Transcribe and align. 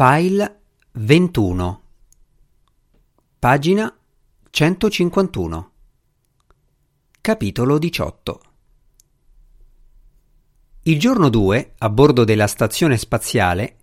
File 0.00 0.60
21 0.92 1.82
Pagina 3.36 3.92
151 4.48 5.70
Capitolo 7.20 7.78
18 7.78 8.40
Il 10.82 11.00
giorno 11.00 11.28
2, 11.28 11.72
a 11.78 11.90
bordo 11.90 12.22
della 12.22 12.46
stazione 12.46 12.96
spaziale, 12.96 13.76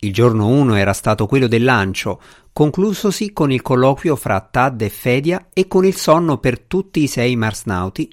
il 0.00 0.12
giorno 0.12 0.48
1 0.48 0.74
era 0.74 0.92
stato 0.92 1.26
quello 1.26 1.46
del 1.46 1.62
lancio, 1.62 2.20
conclusosi 2.52 3.32
con 3.32 3.52
il 3.52 3.62
colloquio 3.62 4.16
fra 4.16 4.40
Tad 4.40 4.80
e 4.80 4.88
Fedia 4.88 5.50
e 5.52 5.68
con 5.68 5.84
il 5.84 5.94
sonno 5.94 6.38
per 6.38 6.58
tutti 6.58 7.00
i 7.00 7.06
sei 7.06 7.36
marsnauti, 7.36 8.12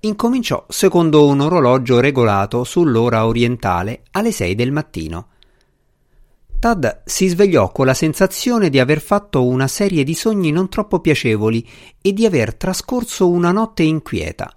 incominciò 0.00 0.64
secondo 0.70 1.26
un 1.26 1.40
orologio 1.40 2.00
regolato 2.00 2.64
sull'ora 2.64 3.26
orientale 3.26 4.04
alle 4.12 4.32
6 4.32 4.54
del 4.54 4.72
mattino. 4.72 5.28
Tad 6.58 7.02
si 7.04 7.28
svegliò 7.28 7.70
con 7.70 7.86
la 7.86 7.94
sensazione 7.94 8.70
di 8.70 8.78
aver 8.78 9.00
fatto 9.00 9.44
una 9.44 9.68
serie 9.68 10.04
di 10.04 10.14
sogni 10.14 10.50
non 10.50 10.68
troppo 10.68 11.00
piacevoli 11.00 11.66
e 12.00 12.12
di 12.12 12.24
aver 12.24 12.54
trascorso 12.54 13.28
una 13.28 13.52
notte 13.52 13.82
inquieta. 13.82 14.52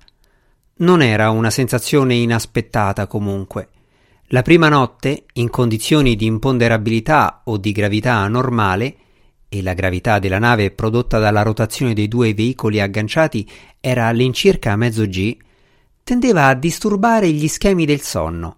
Non 0.77 1.01
era 1.01 1.29
una 1.29 1.49
sensazione 1.49 2.15
inaspettata 2.15 3.05
comunque. 3.05 3.69
La 4.27 4.43
prima 4.43 4.69
notte, 4.69 5.25
in 5.33 5.49
condizioni 5.49 6.15
di 6.15 6.25
imponderabilità 6.25 7.41
o 7.45 7.57
di 7.57 7.71
gravità 7.73 8.25
normale, 8.27 8.95
e 9.49 9.61
la 9.63 9.73
gravità 9.73 10.19
della 10.19 10.37
nave 10.39 10.71
prodotta 10.71 11.17
dalla 11.17 11.41
rotazione 11.41 11.93
dei 11.93 12.07
due 12.07 12.33
veicoli 12.33 12.79
agganciati 12.79 13.49
era 13.79 14.05
all'incirca 14.05 14.75
mezzo 14.75 15.05
G, 15.05 15.35
tendeva 16.03 16.45
a 16.45 16.53
disturbare 16.53 17.29
gli 17.31 17.47
schemi 17.47 17.85
del 17.85 18.01
sonno. 18.01 18.57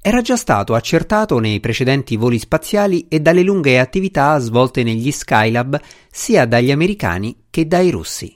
Era 0.00 0.20
già 0.20 0.36
stato 0.36 0.74
accertato 0.74 1.38
nei 1.38 1.60
precedenti 1.60 2.16
voli 2.16 2.38
spaziali 2.38 3.06
e 3.08 3.20
dalle 3.20 3.42
lunghe 3.42 3.78
attività 3.78 4.38
svolte 4.38 4.82
negli 4.82 5.10
Skylab 5.10 5.80
sia 6.10 6.46
dagli 6.46 6.70
americani 6.70 7.44
che 7.50 7.66
dai 7.66 7.90
russi. 7.90 8.34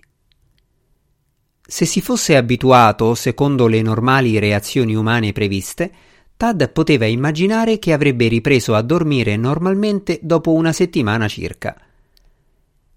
Se 1.64 1.86
si 1.86 2.00
fosse 2.00 2.36
abituato, 2.36 3.14
secondo 3.14 3.66
le 3.66 3.80
normali 3.80 4.38
reazioni 4.38 4.94
umane 4.94 5.32
previste, 5.32 5.90
Tad 6.36 6.72
poteva 6.72 7.06
immaginare 7.06 7.78
che 7.78 7.92
avrebbe 7.92 8.26
ripreso 8.26 8.74
a 8.74 8.82
dormire 8.82 9.36
normalmente 9.36 10.18
dopo 10.20 10.52
una 10.52 10.72
settimana 10.72 11.28
circa. 11.28 11.76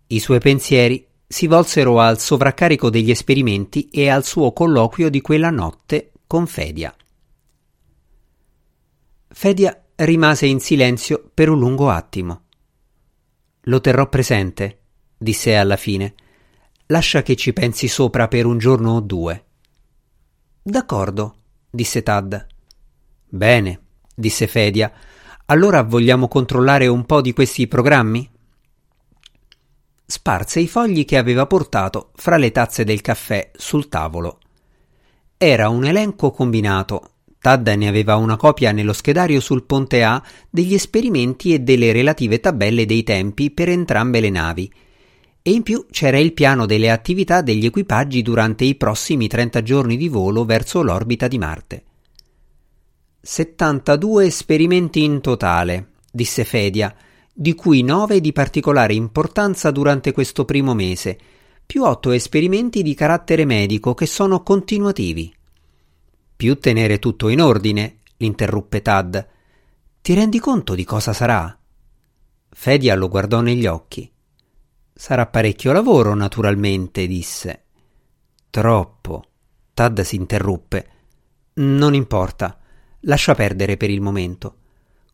I 0.08 0.20
suoi 0.20 0.40
pensieri 0.40 1.06
si 1.28 1.46
volsero 1.46 2.00
al 2.00 2.20
sovraccarico 2.20 2.90
degli 2.90 3.12
esperimenti 3.12 3.88
e 3.92 4.10
al 4.10 4.26
suo 4.26 4.52
colloquio 4.52 5.10
di 5.10 5.22
quella 5.22 5.52
notte 5.52 6.12
con 6.26 6.48
Fedia. 6.48 6.94
Fedia 9.38 9.78
rimase 9.96 10.46
in 10.46 10.62
silenzio 10.62 11.30
per 11.34 11.50
un 11.50 11.60
lungo 11.60 11.90
attimo. 11.90 12.44
Lo 13.64 13.82
terrò 13.82 14.08
presente, 14.08 14.80
disse 15.18 15.58
alla 15.58 15.76
fine. 15.76 16.16
Lascia 16.86 17.22
che 17.22 17.36
ci 17.36 17.52
pensi 17.52 17.90
sopra 17.90 18.30
per 18.30 18.46
un 18.46 18.58
giorno 18.58 18.94
o 18.94 19.02
due. 19.02 19.44
D'accordo, 20.64 21.36
disse 21.70 22.02
Tad. 22.02 22.48
Bene, 23.28 23.82
disse 24.16 24.48
Fedia. 24.48 24.90
Allora 25.48 25.84
vogliamo 25.84 26.30
controllare 26.30 26.88
un 26.88 27.06
po' 27.06 27.20
di 27.20 27.34
questi 27.34 27.68
programmi? 27.68 28.32
Sparse 30.06 30.62
i 30.62 30.68
fogli 30.70 31.04
che 31.04 31.18
aveva 31.18 31.46
portato 31.46 32.12
fra 32.16 32.38
le 32.38 32.52
tazze 32.52 32.86
del 32.86 33.02
caffè 33.02 33.52
sul 33.54 33.90
tavolo. 33.90 34.40
Era 35.36 35.68
un 35.68 35.84
elenco 35.84 36.32
combinato 36.32 37.10
Tad 37.46 37.68
ne 37.68 37.88
aveva 37.88 38.16
una 38.16 38.38
copia 38.38 38.72
nello 38.72 38.92
schedario 38.92 39.40
sul 39.40 39.66
ponte 39.66 40.04
A 40.04 40.20
degli 40.50 40.74
esperimenti 40.74 41.54
e 41.54 41.60
delle 41.60 41.92
relative 41.92 42.40
tabelle 42.40 42.88
dei 42.88 43.04
tempi 43.04 43.52
per 43.52 43.70
entrambe 43.70 44.20
le 44.20 44.32
navi. 44.32 44.74
E 45.44 45.52
in 45.52 45.62
più 45.62 45.86
c'era 45.92 46.18
il 46.18 46.34
piano 46.34 46.66
delle 46.66 46.90
attività 46.90 47.44
degli 47.44 47.66
equipaggi 47.66 48.24
durante 48.24 48.64
i 48.64 48.74
prossimi 48.74 49.28
30 49.28 49.62
giorni 49.62 49.96
di 49.96 50.08
volo 50.08 50.44
verso 50.44 50.82
l'orbita 50.82 51.28
di 51.28 51.38
Marte. 51.38 51.84
72 53.22 54.26
esperimenti 54.26 55.04
in 55.04 55.22
totale, 55.22 55.90
disse 56.12 56.46
Fedia, 56.46 56.96
di 57.32 57.54
cui 57.54 57.84
9 57.84 58.22
di 58.22 58.34
particolare 58.34 58.96
importanza 58.96 59.70
durante 59.70 60.14
questo 60.14 60.46
primo 60.46 60.74
mese, 60.74 61.16
più 61.64 61.84
8 61.84 62.10
esperimenti 62.10 62.82
di 62.82 62.96
carattere 62.96 63.46
medico 63.46 63.94
che 63.94 64.08
sono 64.08 64.42
continuativi. 64.42 65.32
Più 66.36 66.60
tenere 66.60 67.00
tutto 67.00 67.30
in 67.30 67.42
ordine, 67.42 68.00
l'interruppe 68.18 68.82
Tad. 68.82 69.28
Ti 70.02 70.14
rendi 70.14 70.40
conto 70.40 70.76
di 70.76 70.84
cosa 70.84 71.14
sarà? 71.14 71.58
Fedia 72.50 72.96
lo 72.96 73.08
guardò 73.08 73.40
negli 73.40 73.66
occhi. 73.66 74.12
Sarà 74.94 75.28
parecchio 75.28 75.72
lavoro, 75.72 76.14
naturalmente, 76.14 77.08
disse. 77.08 77.64
Troppo. 78.50 79.24
Tad 79.74 80.02
si 80.02 80.16
interruppe. 80.16 80.90
Non 81.56 81.94
importa. 81.94 82.60
Lascia 83.02 83.34
perdere 83.34 83.78
per 83.78 83.90
il 83.90 84.02
momento. 84.02 84.58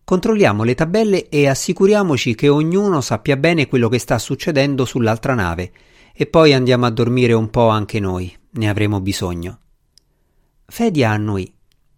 Controlliamo 0.03 0.63
le 0.63 0.75
tabelle 0.75 1.29
e 1.29 1.47
assicuriamoci 1.47 2.35
che 2.35 2.49
ognuno 2.49 2.99
sappia 3.01 3.37
bene 3.37 3.67
quello 3.67 3.89
che 3.89 3.99
sta 3.99 4.17
succedendo 4.17 4.85
sull'altra 4.85 5.35
nave 5.35 5.71
e 6.13 6.25
poi 6.25 6.53
andiamo 6.53 6.85
a 6.85 6.91
dormire 6.91 7.33
un 7.33 7.49
po' 7.49 7.69
anche 7.69 7.99
noi. 7.99 8.35
Ne 8.51 8.69
avremo 8.69 8.99
bisogno. 8.99 9.59
Fedia 10.73 11.09
annui. 11.09 11.53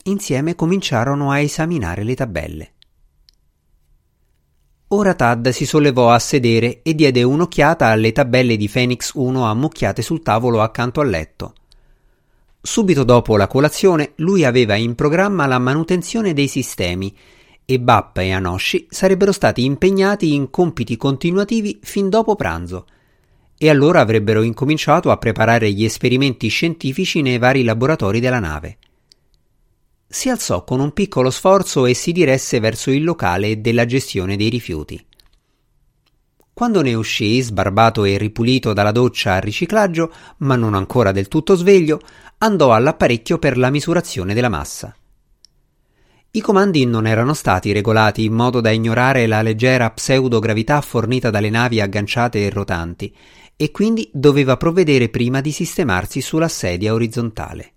Insieme 0.05 0.55
cominciarono 0.55 1.29
a 1.29 1.37
esaminare 1.37 2.01
le 2.01 2.15
tabelle. 2.15 2.71
Ora 4.87 5.13
Tad 5.13 5.49
si 5.49 5.67
sollevò 5.67 6.09
a 6.09 6.17
sedere 6.17 6.81
e 6.81 6.95
diede 6.95 7.21
un'occhiata 7.21 7.85
alle 7.85 8.11
tabelle 8.11 8.57
di 8.57 8.67
Phoenix 8.67 9.11
1 9.13 9.45
ammucchiate 9.45 10.01
sul 10.01 10.23
tavolo 10.23 10.63
accanto 10.63 11.01
al 11.01 11.09
letto. 11.09 11.53
Subito 12.59 13.03
dopo 13.03 13.37
la 13.37 13.45
colazione 13.45 14.13
lui 14.15 14.43
aveva 14.43 14.73
in 14.73 14.95
programma 14.95 15.45
la 15.45 15.59
manutenzione 15.59 16.33
dei 16.33 16.47
sistemi 16.47 17.15
e 17.65 17.79
Bappa 17.79 18.23
e 18.23 18.31
Anoshi 18.31 18.87
sarebbero 18.89 19.31
stati 19.31 19.63
impegnati 19.63 20.33
in 20.33 20.49
compiti 20.49 20.97
continuativi 20.97 21.79
fin 21.83 22.09
dopo 22.09 22.35
pranzo 22.35 22.87
e 23.63 23.69
allora 23.69 24.01
avrebbero 24.01 24.41
incominciato 24.41 25.09
a 25.09 25.15
preparare 25.15 25.71
gli 25.71 25.85
esperimenti 25.85 26.49
scientifici 26.49 27.21
nei 27.21 27.37
vari 27.37 27.63
laboratori 27.63 28.19
della 28.19 28.41
nave. 28.41 28.77
Si 30.05 30.27
alzò 30.27 30.65
con 30.65 30.81
un 30.81 30.91
piccolo 30.91 31.29
sforzo 31.29 31.85
e 31.85 31.93
si 31.93 32.11
diresse 32.11 32.59
verso 32.59 32.91
il 32.91 33.05
locale 33.05 33.61
della 33.61 33.85
gestione 33.85 34.35
dei 34.35 34.49
rifiuti. 34.49 35.01
Quando 36.51 36.81
ne 36.81 36.93
uscì, 36.93 37.39
sbarbato 37.39 38.03
e 38.03 38.17
ripulito 38.17 38.73
dalla 38.73 38.91
doccia 38.91 39.35
al 39.35 39.41
riciclaggio, 39.41 40.11
ma 40.39 40.57
non 40.57 40.73
ancora 40.73 41.13
del 41.13 41.29
tutto 41.29 41.55
sveglio, 41.55 42.01
andò 42.39 42.73
all'apparecchio 42.73 43.39
per 43.39 43.57
la 43.57 43.69
misurazione 43.69 44.33
della 44.33 44.49
massa. 44.49 44.93
I 46.35 46.41
comandi 46.41 46.85
non 46.85 47.07
erano 47.07 47.33
stati 47.33 47.71
regolati 47.71 48.25
in 48.25 48.33
modo 48.33 48.59
da 48.59 48.71
ignorare 48.71 49.25
la 49.27 49.41
leggera 49.41 49.89
pseudogravità 49.91 50.81
fornita 50.81 51.29
dalle 51.29 51.51
navi 51.51 51.79
agganciate 51.79 52.45
e 52.45 52.49
rotanti 52.49 53.15
e 53.55 53.71
quindi 53.71 54.09
doveva 54.13 54.57
provvedere 54.57 55.09
prima 55.09 55.41
di 55.41 55.51
sistemarsi 55.51 56.21
sulla 56.21 56.47
sedia 56.47 56.93
orizzontale. 56.93 57.71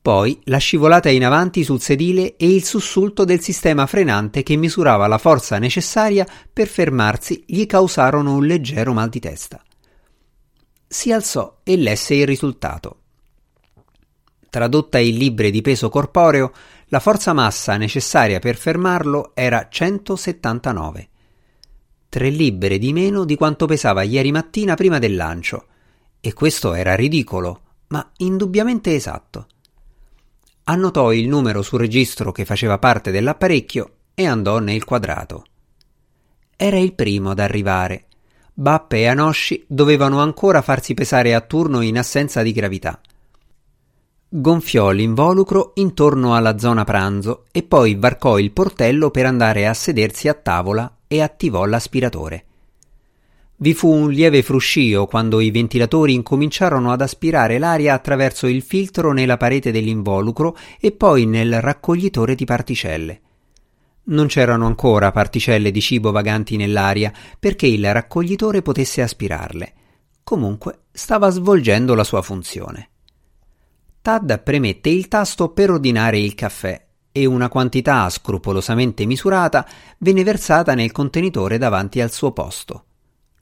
Poi 0.00 0.38
la 0.44 0.58
scivolata 0.58 1.08
in 1.08 1.24
avanti 1.24 1.64
sul 1.64 1.80
sedile 1.80 2.36
e 2.36 2.46
il 2.46 2.62
sussulto 2.62 3.24
del 3.24 3.40
sistema 3.40 3.86
frenante 3.86 4.42
che 4.42 4.54
misurava 4.56 5.06
la 5.06 5.16
forza 5.16 5.58
necessaria 5.58 6.26
per 6.52 6.68
fermarsi 6.68 7.44
gli 7.46 7.64
causarono 7.64 8.34
un 8.34 8.44
leggero 8.44 8.92
mal 8.92 9.08
di 9.08 9.18
testa. 9.18 9.62
Si 10.86 11.10
alzò 11.10 11.60
e 11.62 11.76
lesse 11.76 12.14
il 12.14 12.26
risultato. 12.26 12.98
Tradotta 14.50 14.98
in 14.98 15.16
libbre 15.16 15.50
di 15.50 15.62
peso 15.62 15.88
corporeo, 15.88 16.52
la 16.88 17.00
forza 17.00 17.32
massa 17.32 17.78
necessaria 17.78 18.38
per 18.40 18.56
fermarlo 18.56 19.32
era 19.34 19.68
179 19.70 21.08
tre 22.14 22.28
libbre 22.28 22.78
di 22.78 22.92
meno 22.92 23.24
di 23.24 23.34
quanto 23.34 23.66
pesava 23.66 24.02
ieri 24.02 24.30
mattina 24.30 24.76
prima 24.76 25.00
del 25.00 25.16
lancio. 25.16 25.66
E 26.20 26.32
questo 26.32 26.72
era 26.72 26.94
ridicolo, 26.94 27.62
ma 27.88 28.08
indubbiamente 28.18 28.94
esatto. 28.94 29.48
Annotò 30.62 31.12
il 31.12 31.26
numero 31.26 31.60
sul 31.62 31.80
registro 31.80 32.30
che 32.30 32.44
faceva 32.44 32.78
parte 32.78 33.10
dell'apparecchio 33.10 33.90
e 34.14 34.28
andò 34.28 34.60
nel 34.60 34.84
quadrato. 34.84 35.44
Era 36.54 36.78
il 36.78 36.92
primo 36.92 37.30
ad 37.30 37.40
arrivare. 37.40 38.04
Bappe 38.54 38.98
e 38.98 39.06
Anoshi 39.08 39.64
dovevano 39.66 40.20
ancora 40.20 40.62
farsi 40.62 40.94
pesare 40.94 41.34
a 41.34 41.40
turno 41.40 41.80
in 41.80 41.98
assenza 41.98 42.42
di 42.42 42.52
gravità. 42.52 43.00
Gonfiò 44.28 44.92
l'involucro 44.92 45.72
intorno 45.74 46.36
alla 46.36 46.58
zona 46.58 46.84
pranzo 46.84 47.46
e 47.50 47.64
poi 47.64 47.96
varcò 47.96 48.38
il 48.38 48.52
portello 48.52 49.10
per 49.10 49.26
andare 49.26 49.66
a 49.66 49.74
sedersi 49.74 50.28
a 50.28 50.34
tavola 50.34 50.98
e 51.06 51.22
attivò 51.22 51.64
l'aspiratore. 51.64 52.44
Vi 53.56 53.72
fu 53.72 53.88
un 53.88 54.10
lieve 54.10 54.42
fruscio 54.42 55.06
quando 55.06 55.40
i 55.40 55.50
ventilatori 55.50 56.12
incominciarono 56.12 56.90
ad 56.90 57.00
aspirare 57.00 57.58
l'aria 57.58 57.94
attraverso 57.94 58.46
il 58.48 58.62
filtro 58.62 59.12
nella 59.12 59.36
parete 59.36 59.70
dell'involucro 59.70 60.56
e 60.80 60.90
poi 60.90 61.24
nel 61.24 61.60
raccoglitore 61.60 62.34
di 62.34 62.44
particelle. 62.44 63.20
Non 64.06 64.26
c'erano 64.26 64.66
ancora 64.66 65.12
particelle 65.12 65.70
di 65.70 65.80
cibo 65.80 66.10
vaganti 66.10 66.56
nell'aria 66.56 67.12
perché 67.38 67.66
il 67.66 67.90
raccoglitore 67.92 68.60
potesse 68.60 69.00
aspirarle. 69.00 69.72
Comunque 70.24 70.80
stava 70.92 71.30
svolgendo 71.30 71.94
la 71.94 72.04
sua 72.04 72.22
funzione. 72.22 72.90
Tad 74.02 74.42
premette 74.42 74.90
il 74.90 75.08
tasto 75.08 75.50
per 75.50 75.70
ordinare 75.70 76.18
il 76.18 76.34
caffè 76.34 76.83
e 77.16 77.26
una 77.26 77.48
quantità 77.48 78.10
scrupolosamente 78.10 79.06
misurata 79.06 79.64
venne 79.98 80.24
versata 80.24 80.74
nel 80.74 80.90
contenitore 80.90 81.58
davanti 81.58 82.00
al 82.00 82.10
suo 82.10 82.32
posto. 82.32 82.86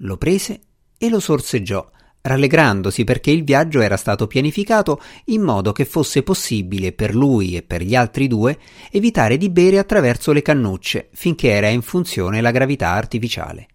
Lo 0.00 0.18
prese 0.18 0.60
e 0.98 1.08
lo 1.08 1.18
sorseggiò, 1.18 1.90
rallegrandosi 2.20 3.04
perché 3.04 3.30
il 3.30 3.44
viaggio 3.44 3.80
era 3.80 3.96
stato 3.96 4.26
pianificato 4.26 5.00
in 5.26 5.40
modo 5.40 5.72
che 5.72 5.86
fosse 5.86 6.22
possibile 6.22 6.92
per 6.92 7.14
lui 7.14 7.56
e 7.56 7.62
per 7.62 7.80
gli 7.80 7.94
altri 7.94 8.26
due 8.26 8.58
evitare 8.90 9.38
di 9.38 9.48
bere 9.48 9.78
attraverso 9.78 10.32
le 10.32 10.42
cannucce 10.42 11.08
finché 11.14 11.48
era 11.48 11.68
in 11.68 11.80
funzione 11.80 12.42
la 12.42 12.50
gravità 12.50 12.90
artificiale. 12.90 13.68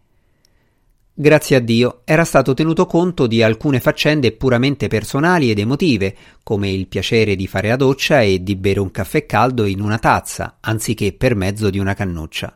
Grazie 1.20 1.56
a 1.56 1.60
Dio 1.60 2.02
era 2.06 2.24
stato 2.24 2.54
tenuto 2.54 2.86
conto 2.86 3.26
di 3.26 3.42
alcune 3.42 3.80
faccende 3.80 4.34
puramente 4.34 4.88
personali 4.88 5.50
ed 5.50 5.58
emotive, 5.58 6.16
come 6.44 6.70
il 6.70 6.86
piacere 6.86 7.36
di 7.36 7.48
fare 7.48 7.70
la 7.70 7.76
doccia 7.76 8.22
e 8.22 8.44
di 8.44 8.56
bere 8.56 8.80
un 8.80 8.92
caffè 8.92 9.26
caldo 9.26 9.66
in 9.66 9.82
una 9.82 9.98
tazza, 9.98 10.58
anziché 10.60 11.14
per 11.14 11.34
mezzo 11.34 11.72
di 11.72 11.80
una 11.80 11.96
cannuccia. 11.96 12.56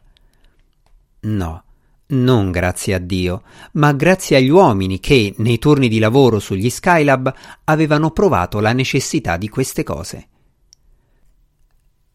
No, 1.22 1.64
non 2.10 2.52
grazie 2.52 2.94
a 2.94 3.00
Dio, 3.00 3.42
ma 3.74 3.94
grazie 3.94 4.38
agli 4.38 4.50
uomini 4.50 5.00
che, 5.00 5.34
nei 5.38 5.58
turni 5.58 5.88
di 5.88 5.98
lavoro 5.98 6.38
sugli 6.38 6.70
Skylab, 6.70 7.34
avevano 7.64 8.12
provato 8.12 8.60
la 8.60 8.74
necessità 8.74 9.38
di 9.38 9.50
queste 9.50 9.82
cose. 9.82 10.28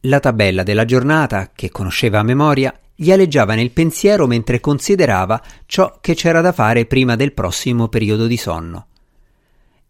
La 0.03 0.21
tabella 0.21 0.63
della 0.63 0.85
giornata, 0.85 1.51
che 1.53 1.71
conosceva 1.71 2.21
a 2.21 2.23
memoria, 2.23 2.73
gli 2.99 3.13
aleggiava 3.13 3.55
nel 3.55 3.73
pensiero 3.73 4.27
mentre 4.27 4.59
considerava 4.59 5.41
ciò 5.67 5.99
che 6.01 6.15
c'era 6.15 6.41
da 6.41 6.53
fare 6.53 6.87
prima 6.87 7.15
del 7.15 7.35
prossimo 7.35 7.89
periodo 7.89 8.27
di 8.27 8.39
sonno. 8.39 8.87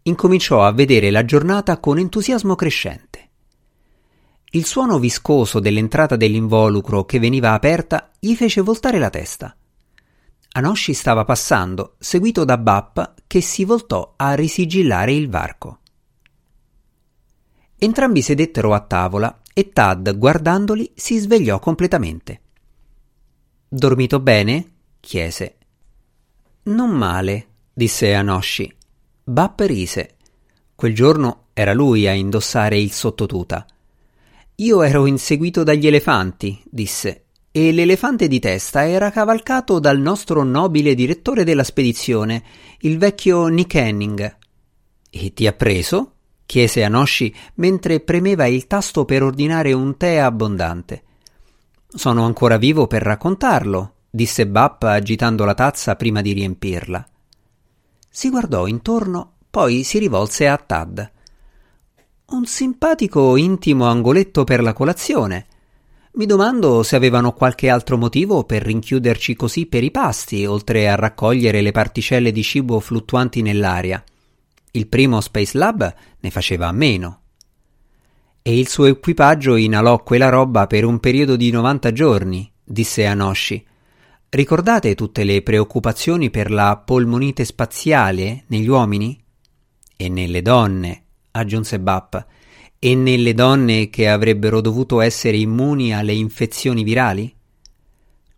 Incominciò 0.03 0.65
a 0.65 0.73
vedere 0.73 1.09
la 1.09 1.23
giornata 1.23 1.79
con 1.79 1.97
entusiasmo 1.97 2.55
crescente. 2.55 3.29
Il 4.51 4.65
suono 4.65 4.99
viscoso 4.99 5.59
dell'entrata 5.59 6.17
dell'involucro 6.17 7.05
che 7.05 7.19
veniva 7.19 7.53
aperta 7.53 8.11
gli 8.19 8.35
fece 8.35 8.61
voltare 8.61 8.99
la 8.99 9.09
testa. 9.09 9.55
Anoshi 10.51 10.93
stava 10.93 11.23
passando, 11.23 11.95
seguito 11.99 12.43
da 12.43 12.57
Bappa 12.57 13.13
che 13.25 13.41
si 13.41 13.63
voltò 13.63 14.13
a 14.17 14.33
risigillare 14.33 15.13
il 15.13 15.29
varco. 15.29 15.79
Entrambi 17.77 18.21
sedettero 18.21 18.73
a 18.73 18.79
tavola 18.79 19.41
e 19.53 19.71
Tad, 19.71 20.17
guardandoli, 20.17 20.91
si 20.95 21.17
svegliò 21.19 21.59
completamente. 21.59 22.41
Dormito 23.69 24.21
bene? 24.21 24.65
chiese. 25.01 25.57
Non 26.63 26.89
male, 26.89 27.47
disse 27.73 28.13
Anoshi. 28.13 28.73
Bap 29.25 29.59
rise. 29.59 30.15
Quel 30.73 30.95
giorno 30.95 31.47
era 31.51 31.73
lui 31.73 32.07
a 32.07 32.13
indossare 32.13 32.79
il 32.79 32.93
sottotuta. 32.93 33.65
Io 34.55 34.81
ero 34.83 35.05
inseguito 35.05 35.63
dagli 35.63 35.85
elefanti, 35.85 36.61
disse, 36.63 37.25
e 37.51 37.73
l'elefante 37.73 38.29
di 38.29 38.39
testa 38.39 38.87
era 38.87 39.11
cavalcato 39.11 39.79
dal 39.79 39.99
nostro 39.99 40.43
nobile 40.43 40.95
direttore 40.95 41.43
della 41.43 41.65
spedizione, 41.65 42.43
il 42.79 42.97
vecchio 42.97 43.47
Nick 43.47 43.75
Henning. 43.75 44.37
E 45.09 45.33
ti 45.33 45.45
ha 45.45 45.51
preso? 45.51 46.13
chiese 46.45 46.85
Anoshi 46.85 47.35
mentre 47.55 47.99
premeva 47.99 48.45
il 48.45 48.65
tasto 48.65 49.03
per 49.03 49.23
ordinare 49.23 49.73
un 49.73 49.97
tè 49.97 50.15
abbondante. 50.15 51.03
Sono 51.89 52.25
ancora 52.25 52.57
vivo 52.57 52.85
per 52.85 53.01
raccontarlo, 53.01 53.93
disse 54.09 54.45
Bap 54.45 54.83
agitando 54.83 55.45
la 55.45 55.53
tazza 55.53 55.95
prima 55.95 56.21
di 56.21 56.33
riempirla. 56.33 57.07
Si 58.09 58.29
guardò 58.29 58.67
intorno, 58.67 59.35
poi 59.49 59.83
si 59.83 59.97
rivolse 59.97 60.49
a 60.49 60.57
Tad. 60.57 61.11
Un 62.25 62.45
simpatico 62.45 63.37
intimo 63.37 63.85
angoletto 63.85 64.43
per 64.43 64.61
la 64.61 64.73
colazione. 64.73 65.45
Mi 66.13 66.25
domando 66.25 66.83
se 66.83 66.97
avevano 66.97 67.31
qualche 67.31 67.69
altro 67.69 67.97
motivo 67.97 68.43
per 68.43 68.63
rinchiuderci 68.63 69.35
così 69.35 69.65
per 69.65 69.85
i 69.85 69.91
pasti, 69.91 70.45
oltre 70.45 70.89
a 70.89 70.95
raccogliere 70.95 71.61
le 71.61 71.71
particelle 71.71 72.33
di 72.33 72.43
cibo 72.43 72.81
fluttuanti 72.81 73.41
nell'aria. 73.41 74.03
Il 74.71 74.87
primo 74.87 75.21
Space 75.21 75.57
Lab 75.57 75.95
ne 76.19 76.29
faceva 76.31 76.67
a 76.67 76.73
meno 76.73 77.21
e 78.47 78.57
il 78.57 78.69
suo 78.69 78.85
equipaggio 78.85 79.57
inalò 79.57 80.01
quella 80.03 80.29
roba 80.29 80.67
per 80.67 80.85
un 80.85 81.01
periodo 81.01 81.35
di 81.35 81.51
90 81.51 81.91
giorni, 81.91 82.49
disse 82.63 83.05
Anoshi. 83.05 83.61
Ricordate 84.29 84.95
tutte 84.95 85.25
le 85.25 85.41
preoccupazioni 85.41 86.29
per 86.29 86.49
la 86.49 86.77
polmonite 86.77 87.43
spaziale 87.43 88.45
negli 88.47 88.69
uomini? 88.69 89.21
E 89.97 90.07
nelle 90.07 90.41
donne, 90.41 91.03
aggiunse 91.31 91.77
Bap, 91.81 92.25
e 92.79 92.95
nelle 92.95 93.33
donne 93.33 93.89
che 93.89 94.07
avrebbero 94.07 94.61
dovuto 94.61 95.01
essere 95.01 95.35
immuni 95.35 95.93
alle 95.93 96.13
infezioni 96.13 96.83
virali? 96.83 97.35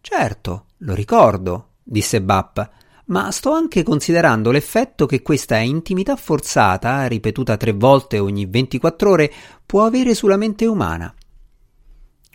Certo, 0.02 0.66
lo 0.78 0.96
ricordo, 0.96 1.74
disse 1.84 2.20
Bap, 2.20 2.68
ma 3.10 3.32
sto 3.32 3.52
anche 3.52 3.84
considerando 3.84 4.52
l'effetto 4.52 5.06
che 5.06 5.22
questa 5.22 5.58
intimità 5.58 6.16
forzata, 6.16 7.06
ripetuta 7.08 7.58
tre 7.58 7.72
volte 7.72 8.20
ogni 8.20 8.46
24 8.46 9.10
ore, 9.10 9.32
può 9.66 9.86
avere 9.86 10.14
sulla 10.14 10.38
mente 10.38 10.66
umana. 10.66 11.14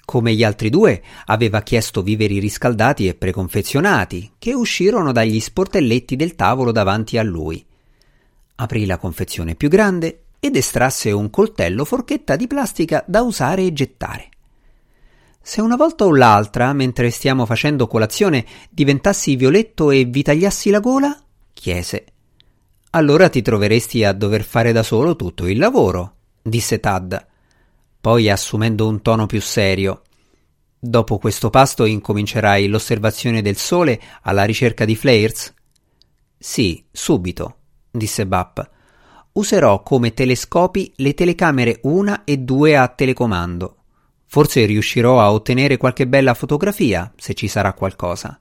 Come 0.04 0.34
gli 0.34 0.44
altri 0.44 0.70
due, 0.70 1.02
aveva 1.26 1.62
chiesto 1.62 2.02
viveri 2.02 2.38
riscaldati 2.38 3.06
e 3.06 3.14
preconfezionati, 3.14 4.32
che 4.38 4.52
uscirono 4.52 5.12
dagli 5.12 5.40
sportelletti 5.40 6.14
del 6.16 6.34
tavolo 6.34 6.72
davanti 6.72 7.16
a 7.18 7.22
lui. 7.22 7.64
Aprì 8.56 8.84
la 8.84 8.98
confezione 8.98 9.54
più 9.54 9.68
grande 9.68 10.24
ed 10.40 10.56
estrasse 10.56 11.10
un 11.10 11.30
coltello 11.30 11.84
forchetta 11.84 12.36
di 12.36 12.46
plastica 12.46 13.02
da 13.06 13.22
usare 13.22 13.62
e 13.62 13.72
gettare. 13.72 14.28
Se 15.46 15.60
una 15.60 15.76
volta 15.76 16.06
o 16.06 16.16
l'altra, 16.16 16.72
mentre 16.72 17.10
stiamo 17.10 17.44
facendo 17.44 17.86
colazione, 17.86 18.46
diventassi 18.70 19.36
violetto 19.36 19.90
e 19.90 20.04
vi 20.04 20.22
tagliassi 20.22 20.70
la 20.70 20.80
gola? 20.80 21.14
chiese. 21.52 22.06
Allora 22.90 23.28
ti 23.28 23.42
troveresti 23.42 24.04
a 24.04 24.14
dover 24.14 24.42
fare 24.42 24.72
da 24.72 24.82
solo 24.82 25.16
tutto 25.16 25.46
il 25.46 25.58
lavoro, 25.58 26.14
disse 26.40 26.80
Tad. 26.80 27.26
Poi, 28.00 28.30
assumendo 28.30 28.88
un 28.88 29.02
tono 29.02 29.26
più 29.26 29.42
serio, 29.42 30.02
Dopo 30.86 31.16
questo 31.16 31.48
pasto 31.48 31.86
incomincerai 31.86 32.66
l'osservazione 32.66 33.40
del 33.40 33.56
sole 33.56 33.98
alla 34.20 34.44
ricerca 34.44 34.84
di 34.84 34.94
flares? 34.94 35.54
Sì, 36.36 36.84
subito, 36.92 37.56
disse 37.90 38.26
Bap. 38.26 38.70
Userò 39.32 39.82
come 39.82 40.12
telescopi 40.12 40.92
le 40.96 41.14
telecamere 41.14 41.80
1 41.84 42.26
e 42.26 42.36
2 42.36 42.76
a 42.76 42.86
telecomando. 42.88 43.83
Forse 44.34 44.64
riuscirò 44.64 45.20
a 45.20 45.30
ottenere 45.30 45.76
qualche 45.76 46.08
bella 46.08 46.34
fotografia, 46.34 47.12
se 47.16 47.34
ci 47.34 47.46
sarà 47.46 47.72
qualcosa. 47.72 48.40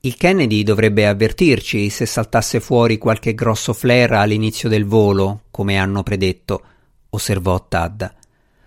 Il 0.00 0.16
Kennedy 0.16 0.64
dovrebbe 0.64 1.06
avvertirci 1.06 1.88
se 1.88 2.04
saltasse 2.04 2.58
fuori 2.58 2.98
qualche 2.98 3.32
grosso 3.32 3.72
flare 3.72 4.16
all'inizio 4.16 4.68
del 4.68 4.86
volo, 4.86 5.42
come 5.52 5.78
hanno 5.78 6.02
predetto, 6.02 6.64
osservò 7.10 7.64
Tad. 7.68 8.12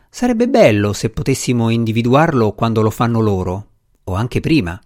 Sarebbe 0.09 0.47
bello 0.47 0.93
se 0.93 1.09
potessimo 1.09 1.69
individuarlo 1.69 2.53
quando 2.53 2.81
lo 2.81 2.89
fanno 2.89 3.19
loro, 3.19 3.67
o 4.05 4.13
anche 4.13 4.39
prima. 4.39 4.79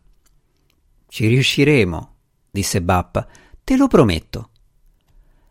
Ci 1.07 1.27
riusciremo, 1.27 2.15
disse 2.49 2.81
Bap, 2.81 3.27
te 3.63 3.77
lo 3.77 3.85
prometto. 3.85 4.49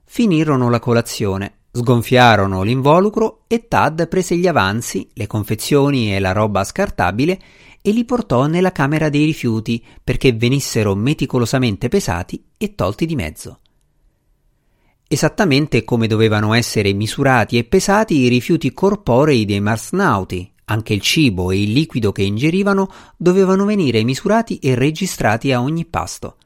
Finirono 0.02 0.68
la 0.68 0.80
colazione 0.80 1.58
Sgonfiarono 1.72 2.62
l'involucro 2.62 3.44
e 3.46 3.68
Tad 3.68 4.08
prese 4.08 4.36
gli 4.36 4.48
avanzi, 4.48 5.08
le 5.12 5.28
confezioni 5.28 6.12
e 6.12 6.18
la 6.18 6.32
roba 6.32 6.64
scartabile 6.64 7.40
e 7.80 7.92
li 7.92 8.04
portò 8.04 8.46
nella 8.46 8.72
camera 8.72 9.08
dei 9.08 9.24
rifiuti 9.24 9.82
perché 10.02 10.32
venissero 10.32 10.96
meticolosamente 10.96 11.88
pesati 11.88 12.44
e 12.58 12.74
tolti 12.74 13.06
di 13.06 13.14
mezzo. 13.14 13.60
Esattamente 15.06 15.84
come 15.84 16.08
dovevano 16.08 16.54
essere 16.54 16.92
misurati 16.92 17.56
e 17.56 17.64
pesati 17.64 18.16
i 18.16 18.28
rifiuti 18.28 18.72
corporei 18.72 19.44
dei 19.44 19.60
marsnauti, 19.60 20.52
anche 20.66 20.92
il 20.92 21.00
cibo 21.00 21.52
e 21.52 21.62
il 21.62 21.72
liquido 21.72 22.10
che 22.10 22.22
ingerivano 22.22 22.90
dovevano 23.16 23.64
venire 23.64 24.02
misurati 24.02 24.58
e 24.58 24.74
registrati 24.74 25.52
a 25.52 25.62
ogni 25.62 25.84
pasto. 25.84 26.36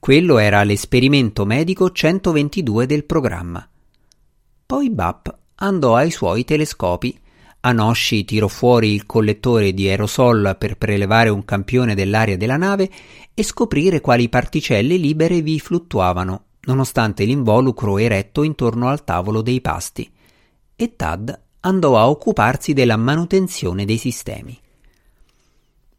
Quello 0.00 0.38
era 0.38 0.62
l'esperimento 0.64 1.44
medico 1.44 1.90
122 1.90 2.86
del 2.86 3.04
programma. 3.04 3.68
Poi 4.68 4.90
Bap 4.90 5.34
andò 5.54 5.96
ai 5.96 6.10
suoi 6.10 6.44
telescopi. 6.44 7.18
Anoshi 7.60 8.26
tirò 8.26 8.48
fuori 8.48 8.92
il 8.92 9.06
collettore 9.06 9.72
di 9.72 9.88
aerosol 9.88 10.56
per 10.58 10.76
prelevare 10.76 11.30
un 11.30 11.42
campione 11.46 11.94
dell'aria 11.94 12.36
della 12.36 12.58
nave 12.58 12.90
e 13.32 13.42
scoprire 13.42 14.02
quali 14.02 14.28
particelle 14.28 14.96
libere 14.96 15.40
vi 15.40 15.58
fluttuavano, 15.58 16.42
nonostante 16.66 17.24
l'involucro 17.24 17.96
eretto 17.96 18.42
intorno 18.42 18.88
al 18.88 19.04
tavolo 19.04 19.40
dei 19.40 19.62
pasti. 19.62 20.12
E 20.76 20.96
Tad 20.96 21.40
andò 21.60 21.96
a 21.96 22.10
occuparsi 22.10 22.74
della 22.74 22.98
manutenzione 22.98 23.86
dei 23.86 23.96
sistemi. 23.96 24.60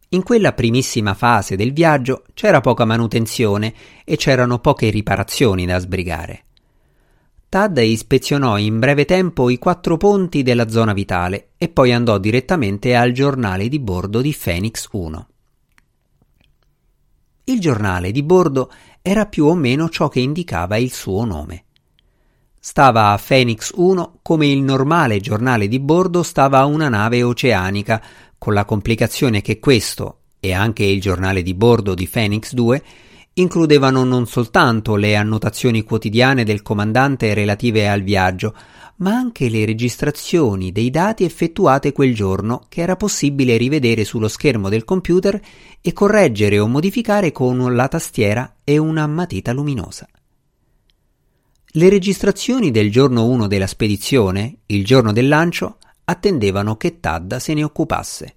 In 0.09 0.21
quella 0.21 0.53
primissima 0.53 1.15
fase 1.15 1.55
del 1.55 1.73
viaggio 1.73 2.21
c'era 2.35 2.61
poca 2.61 2.85
manutenzione 2.85 3.73
e 4.05 4.15
c'erano 4.15 4.59
poche 4.59 4.91
riparazioni 4.91 5.65
da 5.65 5.79
sbrigare. 5.79 6.43
Tad 7.49 7.79
ispezionò 7.79 8.59
in 8.59 8.77
breve 8.77 9.05
tempo 9.05 9.49
i 9.49 9.57
quattro 9.57 9.97
ponti 9.97 10.43
della 10.43 10.69
zona 10.69 10.93
vitale 10.93 11.53
e 11.57 11.67
poi 11.67 11.91
andò 11.91 12.19
direttamente 12.19 12.95
al 12.95 13.11
giornale 13.11 13.67
di 13.69 13.79
bordo 13.79 14.21
di 14.21 14.37
Phoenix 14.39 14.87
1. 14.91 15.27
Il 17.45 17.59
giornale 17.59 18.11
di 18.11 18.21
bordo 18.21 18.71
era 19.01 19.25
più 19.25 19.45
o 19.45 19.55
meno 19.55 19.89
ciò 19.89 20.09
che 20.09 20.19
indicava 20.19 20.77
il 20.77 20.93
suo 20.93 21.25
nome. 21.25 21.63
Stava 22.59 23.13
a 23.13 23.17
Phoenix 23.17 23.71
1 23.73 24.19
come 24.21 24.45
il 24.45 24.61
normale 24.61 25.19
giornale 25.19 25.67
di 25.67 25.79
bordo 25.79 26.21
stava 26.21 26.59
a 26.59 26.65
una 26.65 26.87
nave 26.87 27.23
oceanica, 27.23 27.99
con 28.37 28.53
la 28.53 28.63
complicazione 28.63 29.41
che 29.41 29.57
questo, 29.57 30.19
e 30.39 30.53
anche 30.53 30.83
il 30.83 31.01
giornale 31.01 31.41
di 31.41 31.55
bordo 31.55 31.95
di 31.95 32.07
Phoenix 32.07 32.53
2, 32.53 32.83
includevano 33.33 34.03
non 34.03 34.27
soltanto 34.27 34.95
le 34.95 35.15
annotazioni 35.15 35.83
quotidiane 35.83 36.43
del 36.43 36.61
comandante 36.61 37.33
relative 37.33 37.87
al 37.87 38.01
viaggio, 38.01 38.53
ma 38.97 39.11
anche 39.11 39.49
le 39.49 39.65
registrazioni 39.65 40.71
dei 40.71 40.89
dati 40.89 41.23
effettuate 41.23 41.93
quel 41.93 42.13
giorno 42.13 42.65
che 42.67 42.81
era 42.81 42.95
possibile 42.95 43.57
rivedere 43.57 44.03
sullo 44.03 44.27
schermo 44.27 44.67
del 44.67 44.83
computer 44.83 45.39
e 45.81 45.93
correggere 45.93 46.59
o 46.59 46.67
modificare 46.67 47.31
con 47.31 47.75
la 47.75 47.87
tastiera 47.87 48.57
e 48.63 48.77
una 48.77 49.07
matita 49.07 49.53
luminosa. 49.53 50.07
Le 51.73 51.89
registrazioni 51.89 52.71
del 52.71 52.91
giorno 52.91 53.25
1 53.25 53.47
della 53.47 53.67
spedizione, 53.67 54.57
il 54.65 54.83
giorno 54.83 55.13
del 55.13 55.27
lancio, 55.27 55.77
attendevano 56.03 56.75
che 56.75 56.99
Tad 56.99 57.37
se 57.37 57.53
ne 57.53 57.63
occupasse. 57.63 58.35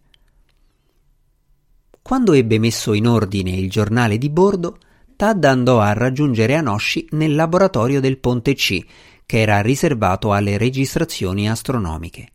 Quando 2.02 2.32
ebbe 2.32 2.58
messo 2.58 2.92
in 2.94 3.06
ordine 3.06 3.52
il 3.52 3.70
giornale 3.70 4.18
di 4.18 4.28
bordo, 4.28 4.78
Tad 5.14 5.44
andò 5.44 5.78
a 5.78 5.92
raggiungere 5.92 6.56
Anoshi 6.56 7.06
nel 7.12 7.36
laboratorio 7.36 8.00
del 8.00 8.18
Ponte 8.18 8.54
C, 8.54 8.84
che 9.24 9.38
era 9.40 9.60
riservato 9.60 10.32
alle 10.32 10.58
registrazioni 10.58 11.48
astronomiche. 11.48 12.28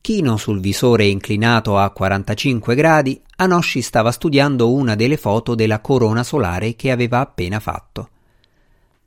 Chino 0.00 0.36
sul 0.36 0.60
visore 0.60 1.06
inclinato 1.06 1.76
a 1.76 1.90
45 1.90 2.74
gradi, 2.76 3.20
Anoshi 3.36 3.82
stava 3.82 4.12
studiando 4.12 4.72
una 4.72 4.94
delle 4.94 5.16
foto 5.16 5.56
della 5.56 5.80
corona 5.80 6.22
solare 6.22 6.76
che 6.76 6.92
aveva 6.92 7.18
appena 7.18 7.58
fatto. 7.58 8.10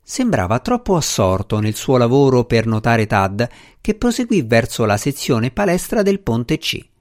Sembrava 0.02 0.58
troppo 0.58 0.96
assorto 0.96 1.60
nel 1.60 1.74
suo 1.74 1.96
lavoro 1.96 2.44
per 2.44 2.66
notare 2.66 3.06
Tad, 3.06 3.48
che 3.80 3.94
proseguì 3.94 4.42
verso 4.42 4.84
la 4.84 4.98
sezione 4.98 5.50
palestra 5.50 6.02
del 6.02 6.20
ponte 6.20 6.58
C. 6.58 6.92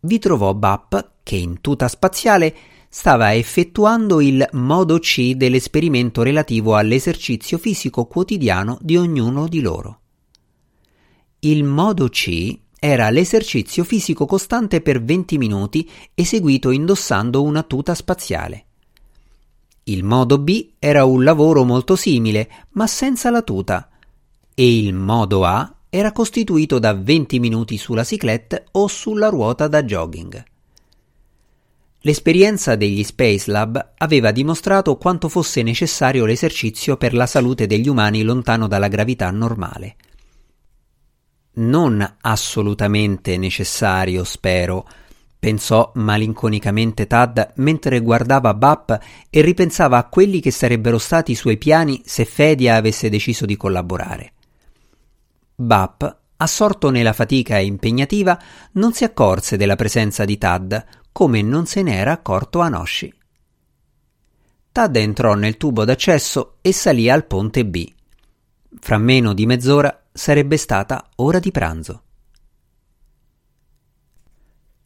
Vi 0.00 0.18
trovò 0.18 0.54
Bap, 0.54 1.12
che 1.22 1.36
in 1.36 1.60
tuta 1.60 1.86
spaziale 1.86 2.54
stava 2.88 3.34
effettuando 3.34 4.20
il 4.20 4.46
modo 4.52 4.98
C 4.98 5.34
dell'esperimento 5.34 6.22
relativo 6.22 6.74
all'esercizio 6.74 7.58
fisico 7.58 8.06
quotidiano 8.06 8.78
di 8.80 8.96
ognuno 8.96 9.46
di 9.46 9.60
loro. 9.60 10.00
Il 11.40 11.64
modo 11.64 12.08
C 12.08 12.58
era 12.78 13.10
l'esercizio 13.10 13.84
fisico 13.84 14.24
costante 14.26 14.80
per 14.80 15.02
20 15.02 15.38
minuti 15.38 15.88
eseguito 16.14 16.70
indossando 16.70 17.42
una 17.42 17.62
tuta 17.62 17.94
spaziale. 17.94 18.64
Il 19.84 20.02
modo 20.02 20.38
B 20.38 20.72
era 20.78 21.04
un 21.04 21.22
lavoro 21.22 21.64
molto 21.64 21.94
simile, 21.94 22.50
ma 22.70 22.86
senza 22.86 23.30
la 23.30 23.42
tuta, 23.42 23.88
e 24.54 24.78
il 24.78 24.94
modo 24.94 25.44
A 25.44 25.74
era 25.90 26.12
costituito 26.12 26.78
da 26.78 26.94
20 26.94 27.40
minuti 27.40 27.76
sulla 27.76 28.04
ciclette 28.04 28.66
o 28.72 28.86
sulla 28.86 29.28
ruota 29.28 29.66
da 29.66 29.82
jogging. 29.82 30.44
L'esperienza 32.02 32.76
degli 32.76 33.02
Space 33.02 33.50
Lab 33.50 33.92
aveva 33.98 34.30
dimostrato 34.30 34.96
quanto 34.96 35.28
fosse 35.28 35.62
necessario 35.62 36.24
l'esercizio 36.24 36.96
per 36.96 37.12
la 37.12 37.26
salute 37.26 37.66
degli 37.66 37.88
umani 37.88 38.22
lontano 38.22 38.68
dalla 38.68 38.88
gravità 38.88 39.30
normale. 39.30 39.96
Non 41.52 42.16
assolutamente 42.20 43.36
necessario, 43.36 44.22
spero, 44.24 44.88
pensò 45.38 45.90
malinconicamente 45.96 47.06
Tad 47.06 47.54
mentre 47.56 48.00
guardava 48.00 48.54
Bap 48.54 48.98
e 49.28 49.40
ripensava 49.42 49.98
a 49.98 50.08
quelli 50.08 50.40
che 50.40 50.52
sarebbero 50.52 50.98
stati 50.98 51.32
i 51.32 51.36
suoi 51.36 51.58
piani 51.58 52.00
se 52.04 52.24
Fedia 52.24 52.76
avesse 52.76 53.10
deciso 53.10 53.44
di 53.44 53.56
collaborare. 53.56 54.32
Bap, 55.62 56.20
assorto 56.38 56.88
nella 56.88 57.12
fatica 57.12 57.58
impegnativa, 57.58 58.40
non 58.72 58.94
si 58.94 59.04
accorse 59.04 59.58
della 59.58 59.76
presenza 59.76 60.24
di 60.24 60.38
Tad, 60.38 60.86
come 61.12 61.42
non 61.42 61.66
se 61.66 61.82
ne 61.82 61.96
era 61.96 62.12
accorto 62.12 62.60
Anoshi. 62.60 63.12
Tad 64.72 64.96
entrò 64.96 65.34
nel 65.34 65.58
tubo 65.58 65.84
d'accesso 65.84 66.56
e 66.62 66.72
salì 66.72 67.10
al 67.10 67.26
ponte 67.26 67.66
B. 67.66 67.86
Fra 68.80 68.96
meno 68.96 69.34
di 69.34 69.44
mezz'ora 69.44 70.06
sarebbe 70.10 70.56
stata 70.56 71.10
ora 71.16 71.38
di 71.38 71.50
pranzo. 71.50 72.02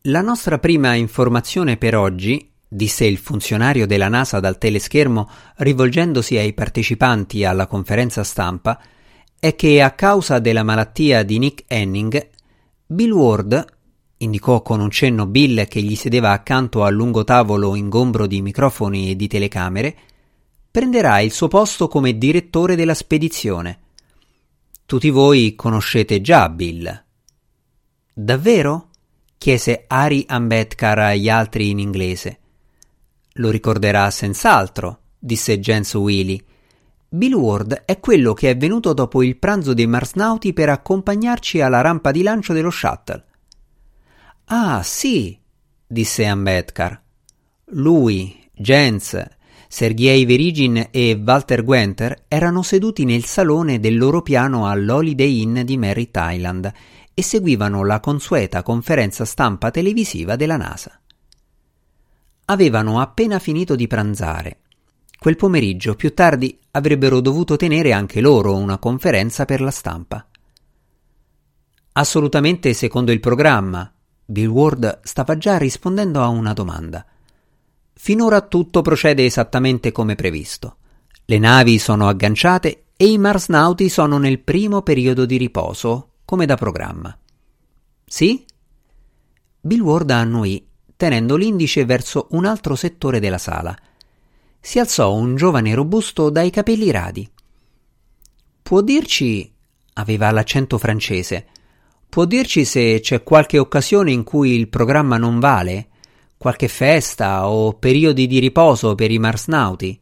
La 0.06 0.22
nostra 0.22 0.58
prima 0.58 0.94
informazione 0.94 1.76
per 1.76 1.94
oggi, 1.94 2.50
disse 2.66 3.04
il 3.04 3.18
funzionario 3.18 3.86
della 3.86 4.08
NASA 4.08 4.40
dal 4.40 4.58
teleschermo 4.58 5.30
rivolgendosi 5.58 6.36
ai 6.36 6.52
partecipanti 6.52 7.44
alla 7.44 7.68
conferenza 7.68 8.24
stampa, 8.24 8.80
è 9.44 9.54
che 9.56 9.82
a 9.82 9.90
causa 9.90 10.38
della 10.38 10.62
malattia 10.62 11.22
di 11.22 11.36
Nick 11.38 11.64
Henning, 11.66 12.30
Bill 12.86 13.10
Ward 13.10 13.64
indicò 14.16 14.62
con 14.62 14.80
un 14.80 14.90
cenno 14.90 15.26
Bill 15.26 15.66
che 15.66 15.82
gli 15.82 15.96
sedeva 15.96 16.30
accanto 16.30 16.82
al 16.82 16.94
lungo 16.94 17.24
tavolo 17.24 17.74
ingombro 17.74 18.26
di 18.26 18.40
microfoni 18.40 19.10
e 19.10 19.16
di 19.16 19.28
telecamere, 19.28 19.98
prenderà 20.70 21.20
il 21.20 21.30
suo 21.30 21.48
posto 21.48 21.88
come 21.88 22.16
direttore 22.16 22.74
della 22.74 22.94
spedizione. 22.94 23.80
Tutti 24.86 25.10
voi 25.10 25.54
conoscete 25.54 26.22
già 26.22 26.48
Bill. 26.48 27.04
Davvero? 28.14 28.88
chiese 29.36 29.84
Ari 29.86 30.24
Ambedkar 30.26 30.98
agli 31.00 31.28
altri 31.28 31.68
in 31.68 31.80
inglese. 31.80 32.38
Lo 33.34 33.50
ricorderà 33.50 34.10
senz'altro, 34.10 35.00
disse 35.18 35.60
Jens 35.60 35.92
Willy. 35.92 36.42
Bill 37.14 37.34
Ward 37.34 37.82
è 37.84 38.00
quello 38.00 38.32
che 38.32 38.50
è 38.50 38.56
venuto 38.56 38.92
dopo 38.92 39.22
il 39.22 39.36
pranzo 39.36 39.72
dei 39.72 39.86
marsnauti 39.86 40.52
per 40.52 40.68
accompagnarci 40.68 41.60
alla 41.60 41.80
rampa 41.80 42.10
di 42.10 42.22
lancio 42.22 42.52
dello 42.52 42.70
shuttle. 42.70 43.24
Ah, 44.46 44.82
sì, 44.82 45.38
disse 45.86 46.26
Ambedkar. 46.26 47.00
Lui, 47.66 48.48
Jens, 48.52 49.24
Sergei 49.68 50.24
Verigin 50.24 50.88
e 50.90 51.22
Walter 51.24 51.62
Gwenter 51.62 52.24
erano 52.26 52.62
seduti 52.62 53.04
nel 53.04 53.24
salone 53.24 53.78
del 53.78 53.96
loro 53.96 54.20
piano 54.20 54.66
all'Holiday 54.68 55.40
Inn 55.40 55.60
di 55.60 55.76
Merritt 55.76 56.18
Island 56.20 56.72
e 57.14 57.22
seguivano 57.22 57.84
la 57.84 58.00
consueta 58.00 58.64
conferenza 58.64 59.24
stampa 59.24 59.70
televisiva 59.70 60.34
della 60.34 60.56
NASA. 60.56 61.00
Avevano 62.46 63.00
appena 63.00 63.38
finito 63.38 63.76
di 63.76 63.86
pranzare. 63.86 64.58
Quel 65.24 65.36
pomeriggio, 65.36 65.94
più 65.94 66.12
tardi, 66.12 66.58
avrebbero 66.72 67.20
dovuto 67.20 67.56
tenere 67.56 67.94
anche 67.94 68.20
loro 68.20 68.54
una 68.56 68.76
conferenza 68.76 69.46
per 69.46 69.62
la 69.62 69.70
stampa. 69.70 70.28
Assolutamente 71.92 72.74
secondo 72.74 73.10
il 73.10 73.20
programma, 73.20 73.90
Bill 74.22 74.48
Ward 74.48 75.00
stava 75.02 75.38
già 75.38 75.56
rispondendo 75.56 76.20
a 76.20 76.28
una 76.28 76.52
domanda. 76.52 77.06
Finora 77.94 78.42
tutto 78.42 78.82
procede 78.82 79.24
esattamente 79.24 79.92
come 79.92 80.14
previsto. 80.14 80.76
Le 81.24 81.38
navi 81.38 81.78
sono 81.78 82.06
agganciate 82.06 82.88
e 82.94 83.10
i 83.10 83.16
marsnauti 83.16 83.88
sono 83.88 84.18
nel 84.18 84.40
primo 84.40 84.82
periodo 84.82 85.24
di 85.24 85.38
riposo, 85.38 86.16
come 86.26 86.44
da 86.44 86.56
programma. 86.56 87.16
Sì? 88.04 88.44
Bill 89.58 89.80
Ward 89.80 90.10
annuì, 90.10 90.68
tenendo 90.94 91.36
l'indice 91.36 91.86
verso 91.86 92.26
un 92.32 92.44
altro 92.44 92.74
settore 92.74 93.20
della 93.20 93.38
sala. 93.38 93.74
Si 94.64 94.78
alzò 94.78 95.12
un 95.12 95.36
giovane 95.36 95.74
robusto 95.74 96.30
dai 96.30 96.48
capelli 96.48 96.90
radi. 96.90 97.30
Può 98.62 98.80
dirci, 98.80 99.52
aveva 99.92 100.30
l'accento 100.30 100.78
francese, 100.78 101.48
Può 102.14 102.26
dirci 102.26 102.64
se 102.64 103.00
c'è 103.00 103.24
qualche 103.24 103.58
occasione 103.58 104.12
in 104.12 104.22
cui 104.22 104.50
il 104.52 104.68
programma 104.68 105.16
non 105.16 105.40
vale? 105.40 105.88
Qualche 106.38 106.68
festa 106.68 107.48
o 107.48 107.72
periodi 107.72 108.28
di 108.28 108.38
riposo 108.38 108.94
per 108.94 109.10
i 109.10 109.18
marsnauti? 109.18 110.00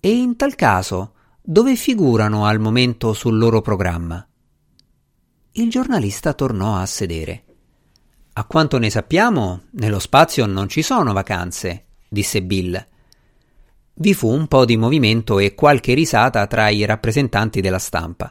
E 0.00 0.10
in 0.10 0.34
tal 0.34 0.56
caso, 0.56 1.12
dove 1.40 1.76
figurano 1.76 2.46
al 2.46 2.58
momento 2.58 3.12
sul 3.12 3.38
loro 3.38 3.60
programma? 3.60 4.26
Il 5.52 5.70
giornalista 5.70 6.32
tornò 6.32 6.78
a 6.78 6.86
sedere. 6.86 7.44
A 8.32 8.44
quanto 8.44 8.78
ne 8.78 8.90
sappiamo, 8.90 9.66
nello 9.70 10.00
spazio 10.00 10.46
non 10.46 10.68
ci 10.68 10.82
sono 10.82 11.12
vacanze, 11.12 11.84
disse 12.08 12.42
Bill. 12.42 12.86
Vi 13.98 14.12
fu 14.12 14.28
un 14.28 14.46
po' 14.46 14.66
di 14.66 14.76
movimento 14.76 15.38
e 15.38 15.54
qualche 15.54 15.94
risata 15.94 16.46
tra 16.46 16.68
i 16.68 16.84
rappresentanti 16.84 17.62
della 17.62 17.78
stampa. 17.78 18.30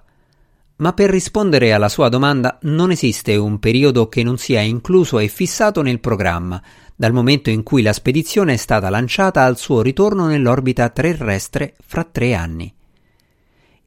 Ma 0.76 0.94
per 0.94 1.10
rispondere 1.10 1.74
alla 1.74 1.90
sua 1.90 2.08
domanda 2.08 2.60
non 2.64 2.92
esiste 2.92 3.36
un 3.36 3.58
periodo 3.58 4.08
che 4.08 4.22
non 4.22 4.38
sia 4.38 4.62
incluso 4.62 5.18
e 5.18 5.28
fissato 5.28 5.82
nel 5.82 6.00
programma, 6.00 6.62
dal 6.96 7.14
momento 7.14 7.50
in 7.50 7.64
cui 7.64 7.82
la 7.82 7.94
spedizione 7.94 8.54
è 8.54 8.58
stata 8.58 8.90
lanciata 8.90 9.44
al 9.44 9.58
suo 9.58 9.82
ritorno 9.82 10.28
nell'orbita 10.28 10.90
terrestre 10.90 11.74
fra 11.84 12.04
tre 12.04 12.36
anni. 12.36 12.72